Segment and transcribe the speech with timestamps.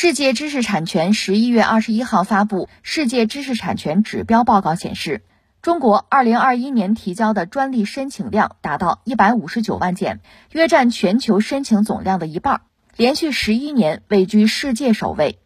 [0.00, 5.22] 世界知识产权十一月二十一号发布《世界知识产权指标报告》显示，
[5.60, 10.20] 中国二零二一年提交的专利申请量达到一百五十九万件，
[10.52, 12.60] 约占全球申请总量的一半，
[12.96, 15.40] 连续十一年位居世界首位。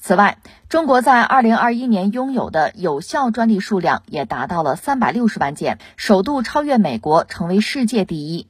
[0.00, 0.38] 此外，
[0.68, 8.48] 中国在二零二一年拥有的有效专利数量也达到了三百六十万件，首度超越美国，成为世界第一。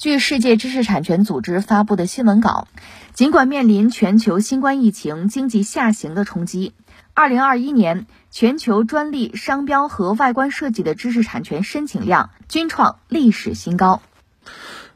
[0.00, 2.68] 据世界知识产权组织发布的新闻稿，
[3.12, 6.72] 尽管面临全球新冠疫情、经济下行的冲击，
[7.12, 14.00] 二零二一年全球专利、商标和外观设计的知识产权申请量均创历史新高。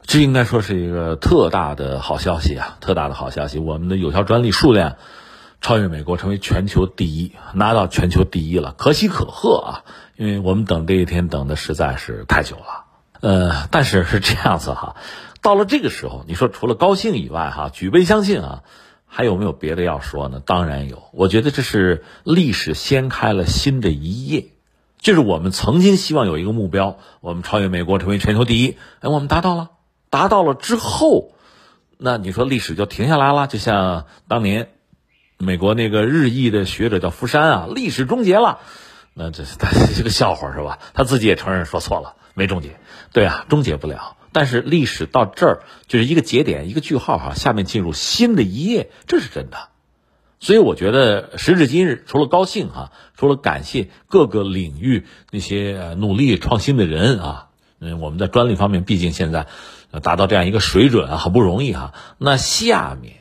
[0.01, 2.79] 这应该说是一个特大的好消息啊！
[2.81, 4.95] 特大的好消息，我们的有效专利数量。
[5.61, 9.69] 超越美国，成为全球第一，拿到全球第一了，可喜可贺啊！
[10.15, 12.84] 因为我们等这一天等的实在是太久了。
[13.21, 14.95] 呃，但是是这样子哈，
[15.41, 18.63] 到了这个时候，你说除了高兴以外哈，举杯相庆啊，
[19.05, 20.41] 还有没有别的要说呢？
[20.45, 24.47] 当然有，我觉得这是历史掀开了新的一页，
[24.99, 29.71] 就是我们曾经希望有一个目标，我们超越美国，成为全球第一，哎，我们达到了，
[30.09, 31.31] 达到了之后，
[31.97, 34.69] 那你说历史就停下来了，就像当年。
[35.37, 38.59] 美国那个日裔的学者叫福山啊，历史终结了，
[39.13, 40.79] 那这是他是个笑话是吧？
[40.93, 42.77] 他自己也承认说错了，没终结。
[43.11, 44.17] 对啊，终结不了。
[44.31, 49.69] 但是历史到这儿就是一个节点，一个句号哈，下面进入新的一页，这是真的。
[50.39, 57.47] 所以我觉得时至今日，除了高兴哈，除了感谢各个领域那些努力创新的人啊，
[57.79, 59.47] 嗯，我们在专利方面毕竟现在
[60.03, 61.95] 达到这样一个水准啊，很不容易哈。
[62.19, 63.15] 那下面。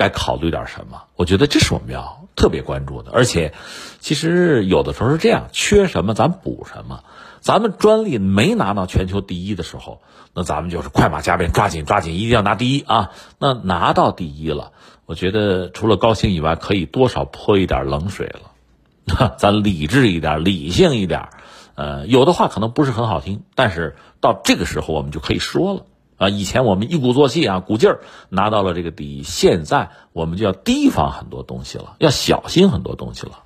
[0.00, 1.06] 该考虑点什么？
[1.16, 3.10] 我觉得这是我们要特别关注的。
[3.12, 3.52] 而且，
[3.98, 7.02] 其实有的时候是这样，缺什么咱补什么。
[7.40, 10.00] 咱们专利没拿到全球第一的时候，
[10.34, 13.10] 那咱们就是快马加鞭，抓紧抓紧，一定要拿第一啊！
[13.38, 14.72] 那拿到第一了，
[15.06, 19.34] 我觉得除了高兴以外，可以多少泼一点冷水了。
[19.38, 21.28] 咱理智一点，理性一点。
[21.74, 25.82] 呃，有的话可能不是很好听，但是到这个时候我们就可以说了。
[26.18, 33.44] 啊，以前我们一鼓作气啊，鼓劲儿拿到了这个第一，现在我们就要提防很多东西了，要小心很多东西了。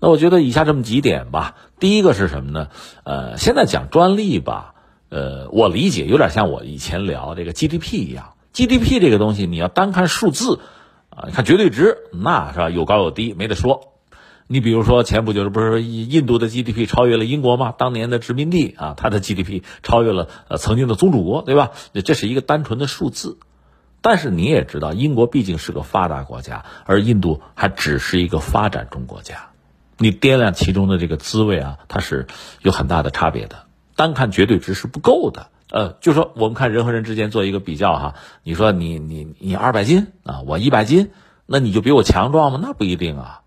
[0.00, 1.54] 那我觉得以下这么几点吧。
[1.78, 2.68] 第一个是什么呢？
[3.04, 4.74] 呃，现在讲专利吧，
[5.08, 10.58] 呃，我理解有点像我以前聊这个 GDP 一样，GDP 这个东西你要单看数字
[11.10, 12.70] 啊，你看绝对值，那是吧？
[12.70, 13.92] 有高有低，没得说。
[14.52, 17.72] 你比如说，前不久不是印度的 GDP 超越了英国吗？
[17.78, 21.70] 当年的殖民地啊，它的 GDP 超越了呃曾经的宗主国，对吧？
[22.04, 23.38] 这是一个单纯的数字。
[24.00, 29.50] 但是你也知道，英国毕竟是个发达国家，而印度还只是一个发展中国家。
[29.98, 32.26] 你掂量其中的这个滋味啊，它是
[32.60, 33.66] 有很大的差别的。
[33.94, 35.46] 单看绝对值是不够的。
[35.70, 41.12] 呃，就说我们看人和人之间做一个比较哈，你说你你你二百斤啊，我一百斤，
[41.46, 42.58] 那你就比我强壮吗？
[42.60, 43.42] 那不一定啊。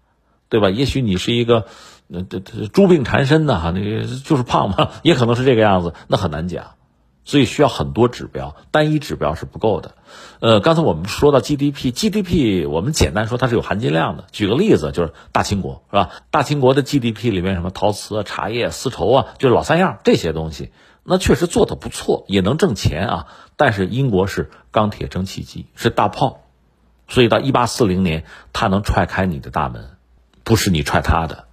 [0.53, 0.69] 对吧？
[0.69, 1.65] 也许你是一个，
[2.13, 6.75] 呃，这这猪病缠身的哈，那个就是胖嘛， 也可能是这个样子，那很难讲，
[7.25, 9.95] 所以需要很多指标，单一指标是不够的。
[10.41, 14.25] 呃，刚才我们说到 GDP，GDP 我们简单说它是有含金量的。
[14.31, 16.11] 举个例子，就是大清国是吧？
[16.29, 20.69] 大清国的 GDP 里面什么陶瓷啊、茶叶、丝绸啊，就老三样这些东西，
[21.03, 23.27] 那确实做的不错，也能挣钱啊。
[23.57, 26.41] 但是英国是钢铁蒸汽机，是大炮，
[27.07, 29.92] 所以到一八四零年，它能踹开你的大门。
[30.43, 31.45] 不是你踹他的，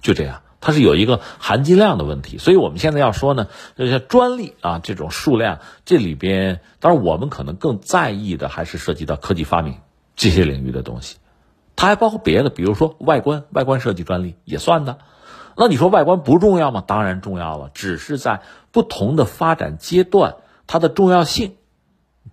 [0.00, 2.38] 就这样，它是有一个含金量的问题。
[2.38, 9.76] 所以我们现在要说呢，这些专利啊，这种数量，这里边，当然我们可能更在意的还是涉及到科技发明
[10.16, 11.16] 这些领域的东西。
[11.76, 14.98] 它还包括别的，比如说外观，外观设计专利也算的。
[15.56, 16.84] 那你说外观不重要吗？
[16.86, 20.36] 当然重要了，只是在不同的发展阶段，
[20.66, 21.56] 它的重要性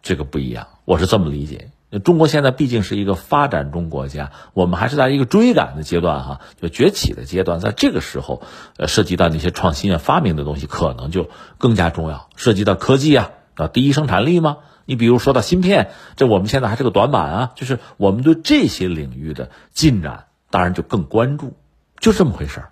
[0.01, 0.67] 这个不一样。
[0.85, 1.71] 我是这么理解。
[2.03, 7.61] 中国现在毕竟是一个发展中国家，我们还是在一个追赶的阶段哈，就崛起的阶段。
[7.61, 8.41] 在这个时候，
[8.75, 12.27] 呃，涉及到那些创新啊、发明的东西，可能就更加重要。
[12.35, 14.57] 涉及到科技啊，啊，第一生产力吗？
[14.83, 17.51] 你比如说到芯片，这我们现在还是个短板啊。
[17.55, 21.55] 就是我们对这些领域的进展，当然就更关注，
[22.01, 22.69] 就这么回事儿。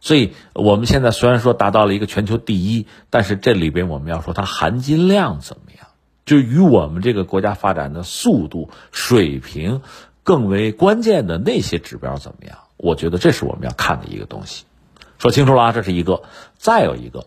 [0.00, 5.71] 所以，我们现在虽然说达到了一个全球第一，但是这里边我们要说它含金量怎么样？
[6.24, 9.82] 就与我们这个国家发展的速度水平
[10.22, 12.58] 更为关键的那些指标怎么样？
[12.76, 14.64] 我觉得这是我们要看的一个东西。
[15.18, 16.22] 说清楚了啊，这是一个。
[16.56, 17.26] 再有一个，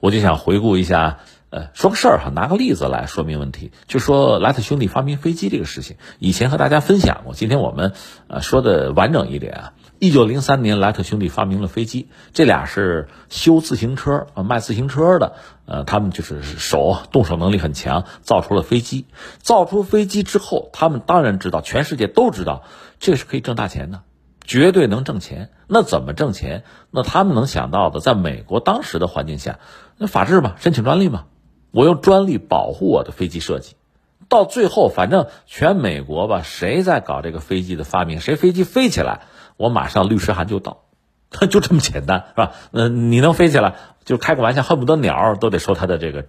[0.00, 1.20] 我就想回顾一下，
[1.54, 7.92] 呃，说个事儿哈，拿个例子来说明问题，就说莱特兄弟发明飞机这个事情，以前和大家分享过，今天我们
[8.26, 9.72] 呃说的完整一点啊。
[10.00, 15.36] 一九零三年，莱特兄弟发明了飞机，这俩是修自行车啊，卖自行车的，
[15.66, 19.06] 呃，他们就是手动手能力很强，造出了飞机。
[19.38, 22.64] 造出飞机之后，他们当然知道，全世界都知道，
[22.98, 24.02] 这是可以挣大钱的，
[24.44, 25.50] 绝对能挣钱。
[25.68, 26.64] 那怎么挣钱？
[26.90, 29.60] 那他们能想到的，在美国当时的环境下，
[29.98, 31.26] 那法治嘛，申请专利嘛。
[31.74, 33.74] 我用专利保护我的飞机设计，
[34.28, 39.22] 到最后，反正全美国吧，谁在搞这个飞机的发明，谁飞机飞起来，
[39.56, 40.84] 我马上律师函就到，
[41.50, 42.52] 就这么简单，是吧？
[42.70, 43.74] 嗯，你能飞起来，
[44.04, 46.26] 就开个玩笑，恨不得鸟都得收他的这个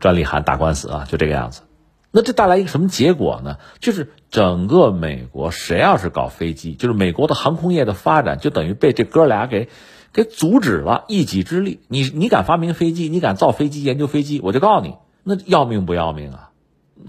[0.00, 1.62] 专利函打官司啊，就这个样子。
[2.10, 3.58] 那这带来一个什么结果呢？
[3.78, 9.68] 就是整个美国，谁要是搞飞机，就是美国的航空业的发展，就等于被这哥俩给。
[10.12, 16.50] 给阻止了一己之力，你你敢发明飞机，你敢造飞机、研究飞机，我就告诉你，那要命不要命啊？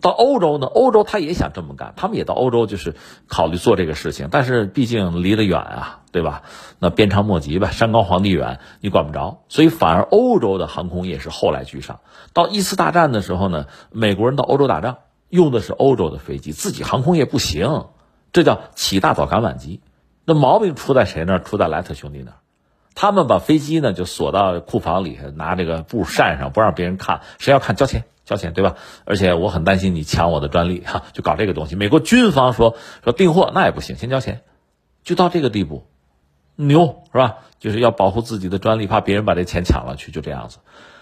[0.01, 2.95] 到欧洲呢，欧洲他也想这么干，他们也到欧洲就是
[3.27, 6.41] 考虑做这个事情，但是毕竟离得远啊，对吧？
[6.79, 11.99] 那鞭长莫及吧，山高皇帝远，你管不着，所以反而欧洲的航空业是后来居上。
[12.33, 14.97] 到一次大战的时候呢，美国人到欧洲打仗
[15.29, 17.87] 用的是欧洲的飞机，自己航空业不行，
[18.31, 19.81] 这叫起大早赶晚集。
[20.25, 21.37] 那毛病出在谁那？
[21.37, 22.37] 出在莱特兄弟那儿。
[22.95, 27.21] 他们把飞机呢就锁到库房里，拿这个布扇上，不让别人看。
[27.39, 28.75] 谁要看交钱，交钱，对吧？
[29.05, 31.75] 而且我很担心你抢我的专利， 哈，就搞这个东西。
[31.75, 34.41] 美国军方说说订货那也不行，先交钱，
[35.03, 35.85] 就到这个地步，
[36.55, 37.37] 牛是吧？
[37.59, 40.59] 就是要保护自己的专利，怕别人把这钱抢了去，就这样子。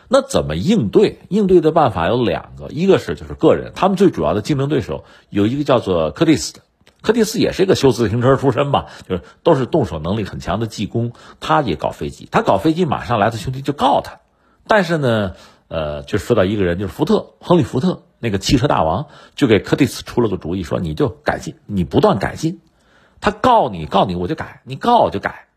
[0.08, 1.20] 那怎么应对？
[1.30, 6.62] 应对的办法有两个，一个是就是个人，他们最主要的竞争对手有一个叫做柯蒂斯的。
[7.02, 11.14] 柯蒂斯也是一个修自行车出身吧，就是都是动手能力很强的技工。
[11.40, 14.20] 他也搞飞机，他搞飞机，马上来的兄弟就告他。
[14.68, 15.34] 但是呢，
[15.68, 22.62] 呃，就说到一个人，就是福特，亨利·福特那个汽车大王，就给柯蒂斯出了个主意，说你就改进，你不断改进。
[23.20, 25.48] 他告你，告你，我就改，你告我就改。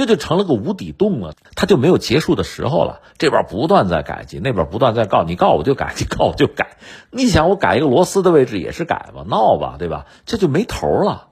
[0.00, 3.02] 这就成了个无底洞了，他就没有结束的时候了。
[3.18, 6.78] 这边不断在改进，那边不断在告你，告我就改，你告我就改。
[7.10, 10.06] 你想我改一个螺丝的位置也是改吧，闹吧，对吧？
[10.24, 11.28] 这就没头了。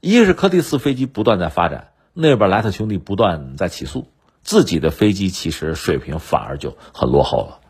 [0.00, 4.08] 一个是柯蒂斯飞机不断在发展，那边莱特兄弟不断在起诉
[4.42, 7.60] 自己的飞机，其实水平反而就很落后了。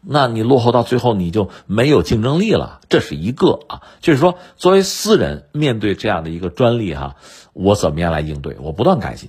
[0.00, 2.80] 那你落后到最后，你就没有竞争力了。
[2.88, 7.16] 这是一个啊，就是说，作为私人面对这样的一个专利哈，
[7.52, 8.56] 我怎么样来应对？
[8.58, 9.28] 我不断改进。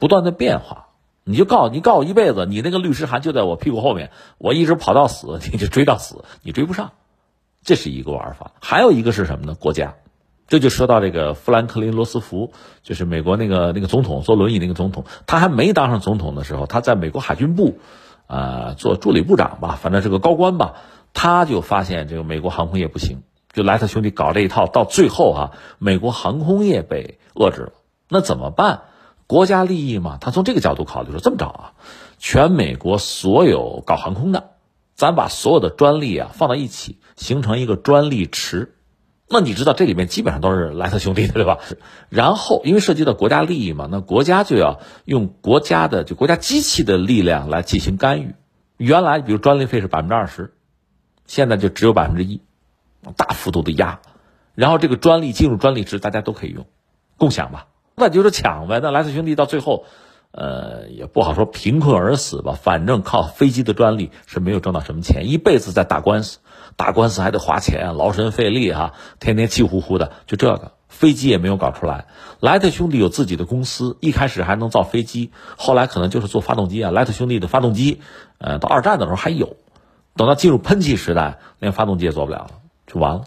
[0.00, 0.88] 不断的变化，
[1.22, 6.90] 你就告你告我一辈子，你那个律师函就在我屁股后面，我一直跑到死， 你就追到死，你追不上，
[7.62, 8.52] 这是一个玩法。
[8.60, 9.54] 还有一个是什么呢？
[9.54, 9.94] 国家，
[10.48, 12.52] 这就说到这个富兰克林·罗斯福，
[12.82, 17.78] 就是美国那个那个总统坐轮椅那个总统，他还没当上总统的时候，他在美国海军部，
[18.26, 20.76] 啊，做助理部长吧，反正是个高官吧，
[21.12, 23.22] 他就发现这个美国航空业不行，
[23.52, 27.72] 就莱特兄弟搞这一套，到最后啊，美国航空业被遏制了，
[28.08, 28.82] 那怎么办？
[29.30, 31.74] 国家利益嘛，他从这个角度考虑说，这么着啊，
[32.18, 34.54] 全美国所有搞航空的，
[34.96, 38.74] 咱把所有的专利啊放到一起，形成一个专利池。
[39.28, 41.58] 那你知道这里面基本上都是莱特兄弟的，对吧？
[42.08, 48.34] 然后因为涉及到国家利益嘛，那国家就要用国家的就国家机器的力量来进行干预。
[48.78, 50.54] 原来比如专利费是百分之二十，
[51.28, 52.40] 现在就只有百分之一，
[53.16, 54.00] 大幅度的压。
[54.56, 56.66] 然后这个专利进入专利池，大家都可以用，
[57.16, 57.68] 共享吧。
[57.94, 58.80] 那就是抢呗。
[58.82, 59.84] 那莱特兄弟到最后，
[60.32, 62.58] 呃，也不好说贫困而死吧。
[62.60, 66.38] 反正靠飞机的专利是没有挣到什么钱，一辈子在打官司，
[66.76, 70.12] 打官司还得花钱，劳神费力哈，天天气呼呼的。
[70.26, 72.06] 就这个飞机也没有搞出来。
[72.40, 76.90] 莱特兄弟有自己的公司，一开始还能造飞机，后来可能就是做发动机啊。
[76.90, 78.00] 莱特兄弟的发动机，
[78.38, 79.56] 呃，到二战的时候还有，
[80.16, 82.50] 等到进入喷气时代，连发动机也做不了了，
[82.86, 83.24] 就完了。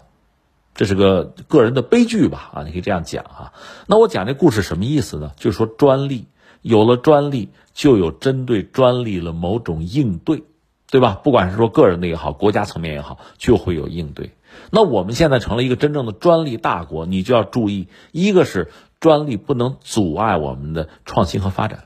[0.74, 2.50] 这是个个人的悲剧吧？
[2.52, 3.52] 啊，你可以这样讲啊。
[3.86, 5.32] 那我讲这故事什么意思呢？
[5.36, 6.26] 就是说专利
[6.62, 10.42] 有了专利，就有针对专利了某种应对，
[10.90, 11.20] 对吧？
[11.22, 14.32] 不管是说个人的也好，国家层面也好，就会有应对。
[14.70, 21.84] 那我们现在成了一个真正的专利大国，你就要注意，一个是专利不能阻碍我们的创新和发展，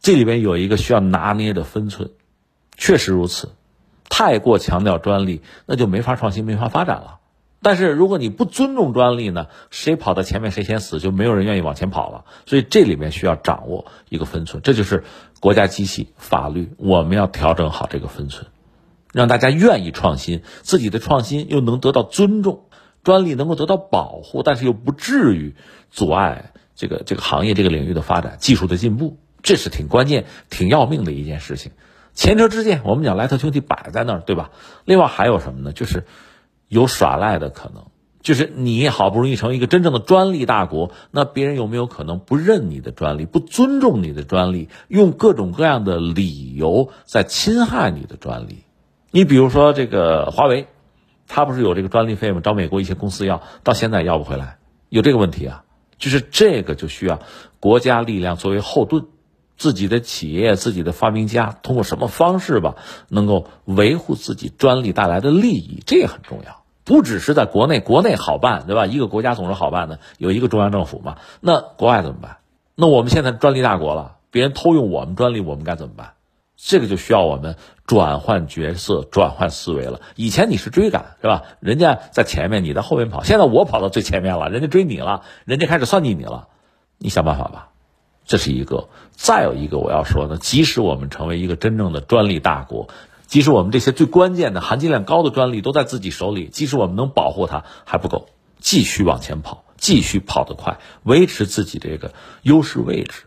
[0.00, 2.10] 这里边有一个需要拿捏的分寸。
[2.76, 3.50] 确实如此，
[4.08, 7.18] 太过强调专利，那就没法创新，没法发展了。
[7.60, 9.48] 但是如果你不尊重专利呢？
[9.70, 12.24] 谁跑到前面谁先死，就没有人愿意往前跑了。
[12.46, 15.02] 所以这里面需要掌握一个分寸，这就是
[15.40, 18.46] 国家机器法律，我们要调整好这个分寸，
[19.12, 22.66] 让大家愿意创新，自己的创新又能得到尊重，
[23.02, 25.56] 专利能够得到保护，但是又不至于
[25.90, 31.72] 阻碍这个这个行业这个领域的发展、技术的进步，这是挺关键、挺要命的一件事情。
[32.14, 34.50] 前车之鉴，我们讲莱特兄弟摆在那儿，对吧？
[34.84, 35.72] 另外还有什么呢？
[35.72, 36.04] 就是
[36.68, 37.86] 有耍赖的可能。
[38.20, 48.64] 就是你好不容易成为一个真正的专利大国，那别人有没有可能不认你的专利，不尊重你的专利，用各种各样的理由在侵害你的专利？
[49.10, 50.66] 你比如说这个华为，
[51.26, 52.40] 它不是有这个专利费吗？
[52.42, 54.58] 找美国一些公司要，到现在要不回来，
[54.90, 55.64] 有这个问题啊。
[55.96, 57.20] 就是这个就需要
[57.60, 59.06] 国家力量作为后盾，
[59.56, 62.76] 自己的企业、自己的发明家通过什么方式吧，
[63.08, 66.57] 能够维护自己专利带来的利益，这也很重要。
[66.88, 68.86] 不只是在国内，国内好办，对吧？
[68.86, 71.18] 一个国家总是好办的，有一个中央政府嘛。
[71.40, 72.38] 那国外怎么办？
[72.74, 76.12] 那我们现在专利大国了，别人偷用我们专利，我们该怎么办？
[76.56, 80.00] 这个就需要我们转换角色、转换思维了。
[80.16, 81.42] 以前你是追赶，是吧？
[81.60, 83.22] 人家在前面，你在后面跑。
[83.22, 86.48] 现在我跑到最前面了，人家追你了，人家开始算计你了，
[86.96, 87.68] 你想办法吧。
[88.24, 88.88] 这是一个。
[89.12, 92.88] 再有一个我要说的，即使我们成为一个真正的专利大国。
[93.28, 98.26] 即使我们这些最关键的、含金量高的专利都在自己手里，即使我们能保护它还不够，
[98.58, 103.26] 继续往前跑，继续跑得快，维持自己这个优势位置。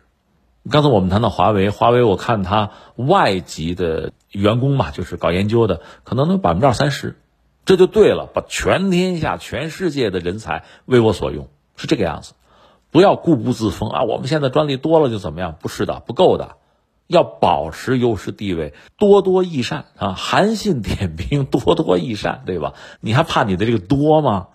[0.70, 7.16] 刚才我们谈到华为，华为我看它外籍的员工嘛，就是搞研究的，可能能百分之二三十，
[7.64, 12.34] 这就对了，把全天下、全世界的人才为我所用，是这个样子。
[12.90, 14.04] 不要固步自封啊！
[14.04, 15.56] 我们现在专利多了就怎么样？
[15.62, 16.58] 不是的，不够的。
[17.12, 20.14] 要保持优势地位，多多益善啊！
[20.14, 22.74] 韩信点兵，多多益善，对吧？
[23.02, 24.48] 你还怕你的这个多吗？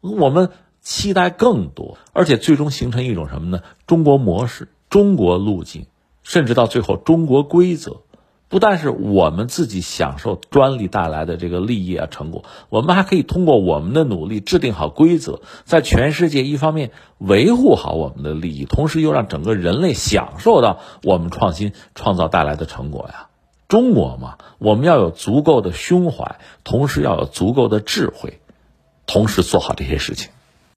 [0.00, 3.62] 我们期待更多，而且最终形成一种什么呢？
[3.86, 5.86] 中国模式、中国路径，
[6.24, 8.02] 甚至到最后中国规则。
[8.52, 23.28] 不但是我们自己享受专利带来的这个利益啊成果，我们还可以通过我们的努力制定好规则，在全世界一方面维护好我们的利益，同时又让整个人类享受到我们创新创造带来的成果呀。
[23.68, 28.38] 中国嘛，我们要有足够的胸怀，同时要有足够的智慧，
[29.06, 30.28] 同时做好这些事情。